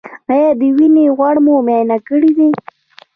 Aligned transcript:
ایا 0.31 0.49
د 0.59 0.61
وینې 0.77 1.05
غوړ 1.17 1.35
مو 1.45 1.53
معاینه 1.67 1.97
کړي 2.07 2.31
دي؟ 2.37 2.49